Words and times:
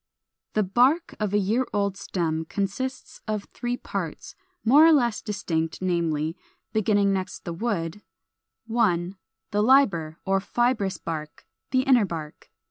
431. 0.55 0.67
=The 0.95 0.99
Bark= 0.99 1.15
of 1.19 1.31
a 1.31 1.37
year 1.37 1.67
old 1.73 1.95
stem 1.95 2.45
consists 2.45 3.21
of 3.27 3.43
three 3.53 3.77
parts, 3.77 4.33
more 4.65 4.83
or 4.83 4.91
less 4.91 5.21
distinct, 5.21 5.79
namely, 5.79 6.35
beginning 6.73 7.13
next 7.13 7.45
the 7.45 7.53
wood, 7.53 8.01
1. 8.65 9.15
The 9.51 9.61
LIBER 9.61 10.17
or 10.25 10.39
FIBROUS 10.39 10.97
BARK, 10.97 11.45
the 11.69 11.81
Inner 11.83 12.05
Bark. 12.05 12.49